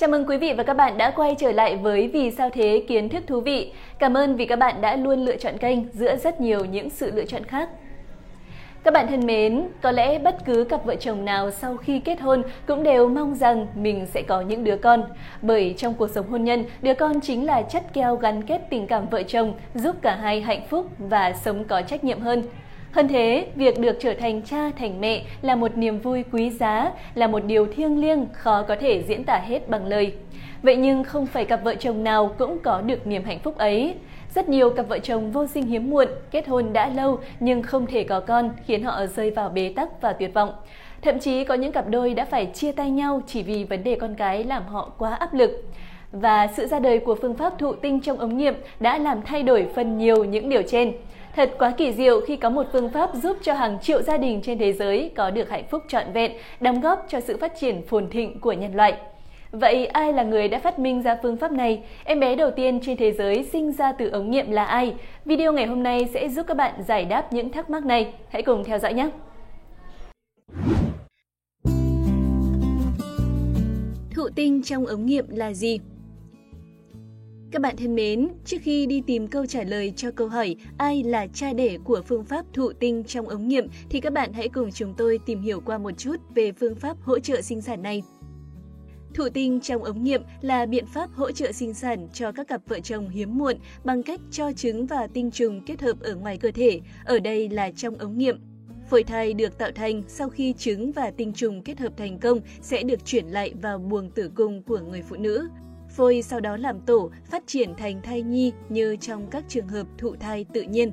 [0.00, 2.84] Chào mừng quý vị và các bạn đã quay trở lại với Vì sao thế
[2.88, 3.72] kiến thức thú vị.
[3.98, 7.10] Cảm ơn vì các bạn đã luôn lựa chọn kênh giữa rất nhiều những sự
[7.14, 7.68] lựa chọn khác.
[8.84, 12.20] Các bạn thân mến, có lẽ bất cứ cặp vợ chồng nào sau khi kết
[12.20, 15.04] hôn cũng đều mong rằng mình sẽ có những đứa con.
[15.42, 18.86] Bởi trong cuộc sống hôn nhân, đứa con chính là chất keo gắn kết tình
[18.86, 22.42] cảm vợ chồng, giúp cả hai hạnh phúc và sống có trách nhiệm hơn.
[22.92, 26.92] Hơn thế, việc được trở thành cha thành mẹ là một niềm vui quý giá,
[27.14, 30.12] là một điều thiêng liêng khó có thể diễn tả hết bằng lời.
[30.62, 33.94] Vậy nhưng không phải cặp vợ chồng nào cũng có được niềm hạnh phúc ấy.
[34.34, 37.86] Rất nhiều cặp vợ chồng vô sinh hiếm muộn, kết hôn đã lâu nhưng không
[37.86, 40.52] thể có con, khiến họ rơi vào bế tắc và tuyệt vọng.
[41.02, 43.94] Thậm chí có những cặp đôi đã phải chia tay nhau chỉ vì vấn đề
[43.94, 45.64] con cái làm họ quá áp lực.
[46.12, 49.42] Và sự ra đời của phương pháp thụ tinh trong ống nghiệm đã làm thay
[49.42, 50.92] đổi phần nhiều những điều trên.
[51.36, 54.40] Thật quá kỳ diệu khi có một phương pháp giúp cho hàng triệu gia đình
[54.42, 57.86] trên thế giới có được hạnh phúc trọn vẹn, đóng góp cho sự phát triển
[57.86, 58.94] phồn thịnh của nhân loại.
[59.52, 61.82] Vậy ai là người đã phát minh ra phương pháp này?
[62.04, 64.94] Em bé đầu tiên trên thế giới sinh ra từ ống nghiệm là ai?
[65.24, 68.14] Video ngày hôm nay sẽ giúp các bạn giải đáp những thắc mắc này.
[68.28, 69.08] Hãy cùng theo dõi nhé!
[74.14, 75.78] Thụ tinh trong ống nghiệm là gì?
[77.52, 81.02] Các bạn thân mến, trước khi đi tìm câu trả lời cho câu hỏi ai
[81.02, 84.48] là cha đẻ của phương pháp thụ tinh trong ống nghiệm thì các bạn hãy
[84.48, 87.82] cùng chúng tôi tìm hiểu qua một chút về phương pháp hỗ trợ sinh sản
[87.82, 88.02] này.
[89.14, 92.60] Thụ tinh trong ống nghiệm là biện pháp hỗ trợ sinh sản cho các cặp
[92.68, 96.36] vợ chồng hiếm muộn bằng cách cho trứng và tinh trùng kết hợp ở ngoài
[96.36, 98.40] cơ thể, ở đây là trong ống nghiệm.
[98.90, 102.40] Phôi thai được tạo thành sau khi trứng và tinh trùng kết hợp thành công
[102.60, 105.48] sẽ được chuyển lại vào buồng tử cung của người phụ nữ.
[106.00, 109.86] Phôi sau đó làm tổ, phát triển thành thai nhi như trong các trường hợp
[109.98, 110.92] thụ thai tự nhiên.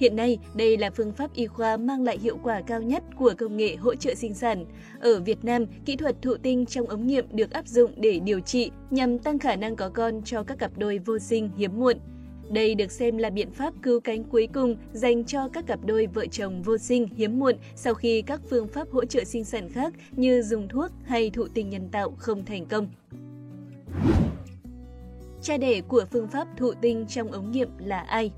[0.00, 3.34] Hiện nay, đây là phương pháp y khoa mang lại hiệu quả cao nhất của
[3.38, 4.64] công nghệ hỗ trợ sinh sản.
[5.00, 8.40] Ở Việt Nam, kỹ thuật thụ tinh trong ống nghiệm được áp dụng để điều
[8.40, 11.96] trị nhằm tăng khả năng có con cho các cặp đôi vô sinh hiếm muộn.
[12.50, 16.06] Đây được xem là biện pháp cứu cánh cuối cùng dành cho các cặp đôi
[16.06, 19.68] vợ chồng vô sinh hiếm muộn sau khi các phương pháp hỗ trợ sinh sản
[19.68, 22.88] khác như dùng thuốc hay thụ tinh nhân tạo không thành công.
[25.46, 28.32] Cha đẻ của phương pháp thụ tinh trong ống nghiệm là ai?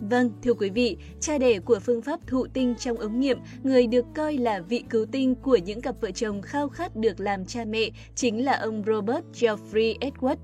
[0.00, 3.86] Vâng, thưa quý vị, cha đẻ của phương pháp thụ tinh trong ống nghiệm, người
[3.86, 7.44] được coi là vị cứu tinh của những cặp vợ chồng khao khát được làm
[7.44, 10.36] cha mẹ chính là ông Robert Geoffrey Edward.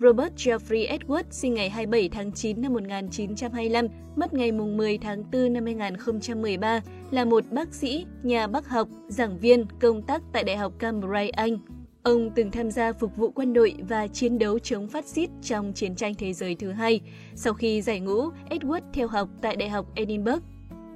[0.00, 3.86] Robert Geoffrey Edward sinh ngày 27 tháng 9 năm 1925,
[4.16, 6.80] mất ngày 10 tháng 4 năm 2013,
[7.10, 11.30] là một bác sĩ, nhà bác học, giảng viên, công tác tại Đại học Cambridge,
[11.30, 11.58] Anh.
[12.02, 15.72] Ông từng tham gia phục vụ quân đội và chiến đấu chống phát xít trong
[15.72, 17.00] chiến tranh thế giới thứ hai.
[17.34, 20.42] Sau khi giải ngũ, Edward theo học tại Đại học Edinburgh.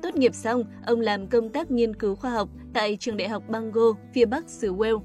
[0.02, 3.42] Tốt nghiệp xong, ông làm công tác nghiên cứu khoa học tại trường đại học
[3.48, 5.00] Bangor, phía bắc xứ Wales.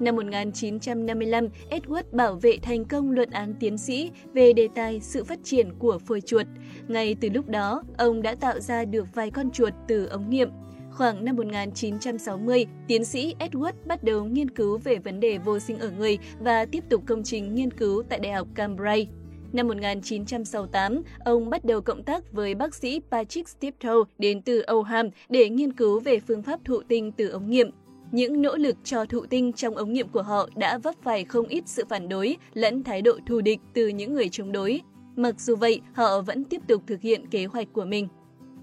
[0.00, 5.24] Năm 1955, Edward bảo vệ thành công luận án tiến sĩ về đề tài sự
[5.24, 6.46] phát triển của phôi chuột.
[6.88, 10.48] Ngay từ lúc đó, ông đã tạo ra được vài con chuột từ ống nghiệm
[10.94, 15.78] Khoảng năm 1960, tiến sĩ Edward bắt đầu nghiên cứu về vấn đề vô sinh
[15.78, 19.10] ở người và tiếp tục công trình nghiên cứu tại Đại học Cambridge.
[19.52, 25.08] Năm 1968, ông bắt đầu cộng tác với bác sĩ Patrick Steptoe đến từ Oham
[25.28, 27.70] để nghiên cứu về phương pháp thụ tinh từ ống nghiệm.
[28.12, 31.46] Những nỗ lực cho thụ tinh trong ống nghiệm của họ đã vấp phải không
[31.46, 34.80] ít sự phản đối lẫn thái độ thù địch từ những người chống đối.
[35.16, 38.08] Mặc dù vậy, họ vẫn tiếp tục thực hiện kế hoạch của mình.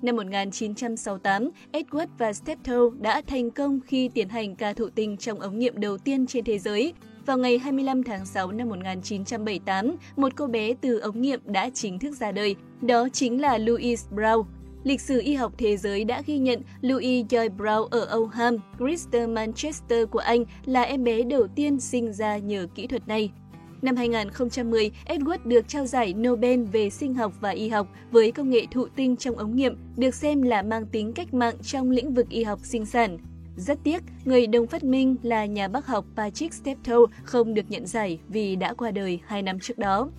[0.02, 5.40] Năm 1968, Edward và Steptoe đã thành công khi tiến hành ca thụ tinh trong
[5.40, 6.94] ống nghiệm đầu tiên trên thế giới.
[7.26, 12.00] Vào ngày 25 tháng 6 năm 1978, một cô bé từ ống nghiệm đã chính
[12.00, 14.44] thức ra đời, đó chính là Louise Brown.
[14.84, 19.30] Lịch sử y học thế giới đã ghi nhận Louise Joy Brown ở Oldham, Greater
[19.30, 23.32] Manchester của Anh là em bé đầu tiên sinh ra nhờ kỹ thuật này.
[23.82, 28.50] Năm 2010, Edward được trao giải Nobel về sinh học và y học với công
[28.50, 32.14] nghệ thụ tinh trong ống nghiệm, được xem là mang tính cách mạng trong lĩnh
[32.14, 33.18] vực y học sinh sản.
[33.58, 37.86] Rất tiếc, người đồng phát minh là nhà bác học Patrick Steptoe không được nhận
[37.86, 40.10] giải vì đã qua đời 2 năm trước đó.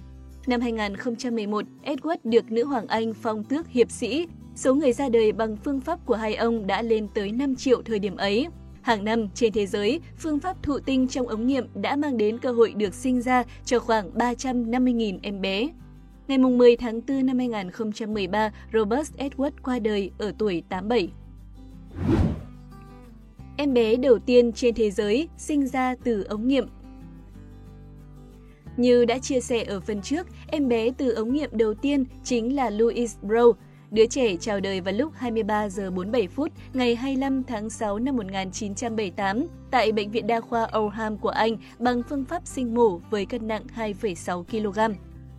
[0.47, 4.27] Năm 2011, Edward được nữ hoàng Anh phong tước hiệp sĩ.
[4.55, 7.83] Số người ra đời bằng phương pháp của hai ông đã lên tới 5 triệu
[7.83, 8.47] thời điểm ấy.
[8.83, 12.39] Hàng năm trên thế giới, phương pháp thụ tinh trong ống nghiệm đã mang đến
[12.39, 15.69] cơ hội được sinh ra cho khoảng 350.000 em bé.
[16.29, 21.13] Ngày 10 tháng 4 năm 2013, Robert Edward qua đời ở tuổi 87.
[23.57, 26.67] Em bé đầu tiên trên thế giới sinh ra từ ống nghiệm
[28.77, 32.57] Như đã chia sẻ ở phần trước, em bé từ ống nghiệm đầu tiên chính
[32.57, 33.53] là Louise Brown.
[33.93, 38.17] Đứa trẻ chào đời vào lúc 23 giờ 47 phút ngày 25 tháng 6 năm
[38.17, 43.27] 1978 tại Bệnh viện Đa khoa Oldham của Anh bằng phương pháp sinh mổ với
[43.27, 44.95] cân nặng 2,6 kg.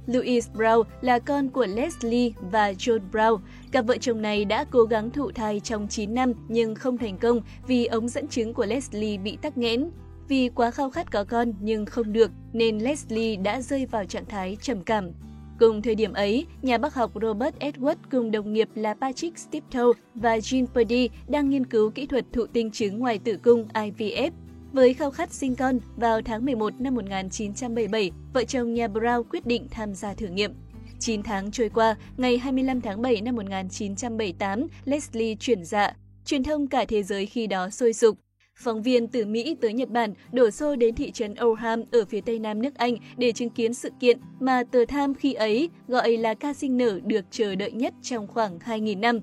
[0.06, 3.40] Louise Brown là con của Leslie và John Brown.
[3.72, 7.18] Cặp vợ chồng này đã cố gắng thụ thai trong 9 năm nhưng không thành
[7.18, 9.90] công vì ống dẫn trứng của Leslie bị tắc nghẽn.
[10.28, 14.26] Vì quá khao khát có con nhưng không được nên Leslie đã rơi vào trạng
[14.26, 15.12] thái trầm cảm.
[15.60, 19.84] Cùng thời điểm ấy, nhà bác học Robert Edward cùng đồng nghiệp là Patrick Stiptoe
[20.16, 24.32] và Jean Purdy đang nghiên cứu kỹ thuật thụ tinh trứng ngoài tử cung IVF.
[24.74, 29.46] Với khao khát sinh con, vào tháng 11 năm 1977, vợ chồng nhà Brown quyết
[29.46, 30.54] định tham gia thử nghiệm.
[31.00, 35.96] 9 tháng trôi qua, ngày 25 tháng 7 năm 1978, Leslie chuyển dạ.
[36.26, 38.18] Truyền thông cả thế giới khi đó sôi sục.
[38.56, 42.22] Phóng viên từ Mỹ tới Nhật Bản đổ xô đến thị trấn Oldham ở phía
[42.22, 46.18] tây nam nước Anh để chứng kiến sự kiện mà tờ Tham khi ấy gọi
[46.18, 49.20] là ca sinh nở được chờ đợi nhất trong khoảng 2.000 năm.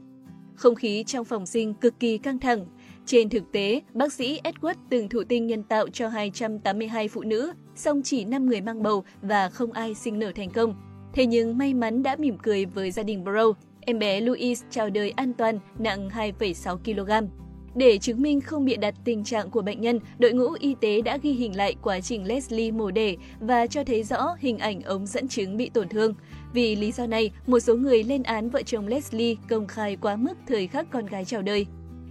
[0.54, 2.66] Không khí trong phòng sinh cực kỳ căng thẳng.
[3.06, 7.52] Trên thực tế, bác sĩ Edward từng thụ tinh nhân tạo cho 282 phụ nữ,
[7.74, 10.74] song chỉ 5 người mang bầu và không ai sinh nở thành công.
[11.12, 14.90] Thế nhưng may mắn đã mỉm cười với gia đình Bro, Em bé Louise chào
[14.90, 17.26] đời an toàn, nặng 2,6 kg.
[17.74, 21.02] Để chứng minh không bị đặt tình trạng của bệnh nhân, đội ngũ y tế
[21.02, 24.82] đã ghi hình lại quá trình Leslie mổ đẻ và cho thấy rõ hình ảnh
[24.82, 26.14] ống dẫn trứng bị tổn thương.
[26.52, 30.16] Vì lý do này, một số người lên án vợ chồng Leslie công khai quá
[30.16, 31.66] mức thời khắc con gái chào đời.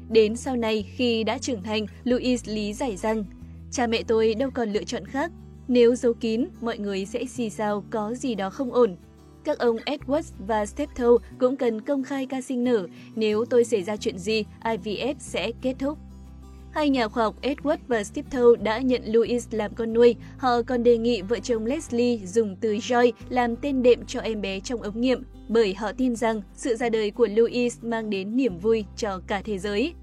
[0.09, 3.25] Đến sau này, khi đã trưởng thành, Louis lý giải rằng,
[3.71, 5.31] cha mẹ tôi đâu còn lựa chọn khác.
[5.67, 8.95] Nếu giấu kín, mọi người sẽ xì xào có gì đó không ổn.
[9.43, 11.07] Các ông Edwards và Steptoe
[11.39, 12.87] cũng cần công khai ca sinh nở.
[13.15, 15.97] Nếu tôi xảy ra chuyện gì, IVF sẽ kết thúc.
[16.71, 20.15] Hai nhà khoa học Edward và Steptoe đã nhận Louis làm con nuôi.
[20.37, 24.41] Họ còn đề nghị vợ chồng Leslie dùng từ Joy làm tên đệm cho em
[24.41, 28.37] bé trong ống nghiệm, bởi họ tin rằng sự ra đời của Louis mang đến
[28.37, 29.93] niềm vui cho cả thế giới.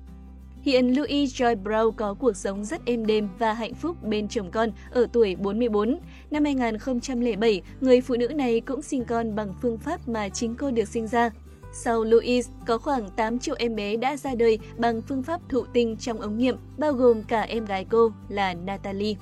[0.67, 4.51] Hiện Louis Joy Brown có cuộc sống rất êm đềm và hạnh phúc bên chồng
[4.51, 5.99] con ở tuổi 44.
[6.31, 10.71] Năm 2007, người phụ nữ này cũng sinh con bằng phương pháp mà chính cô
[10.71, 11.31] được sinh ra.
[11.73, 15.65] Sau Louis, có khoảng 8 triệu em bé đã ra đời bằng phương pháp thụ
[15.73, 19.15] tinh trong ống nghiệm, bao gồm cả em gái cô là Natalie.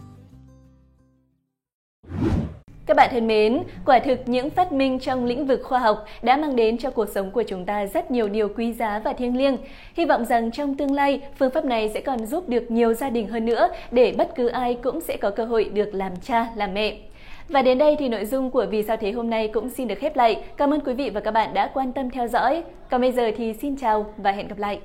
[2.87, 6.37] Các bạn thân mến, quả thực những phát minh trong lĩnh vực khoa học đã
[6.37, 9.37] mang đến cho cuộc sống của chúng ta rất nhiều điều quý giá và thiêng
[9.37, 9.57] liêng.
[9.97, 13.11] Hy vọng rằng trong tương lai, phương pháp này sẽ còn giúp được nhiều gia
[13.11, 16.47] đình hơn nữa để bất cứ ai cũng sẽ có cơ hội được làm cha,
[16.57, 16.97] làm mẹ.
[17.49, 19.99] Và đến đây thì nội dung của Vì sao thế hôm nay cũng xin được
[19.99, 20.43] khép lại.
[20.57, 22.63] Cảm ơn quý vị và các bạn đã quan tâm theo dõi.
[22.91, 24.79] Còn bây giờ thì xin chào và hẹn gặp lại.